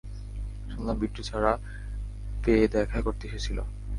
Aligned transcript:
শুনলাম 0.69 0.95
বিট্টু 0.99 1.21
ছাড়া 1.23 1.51
পেয়ে 2.43 2.65
দেখা 2.67 2.99
করতে 3.01 3.23
এসেছিলো। 3.27 3.63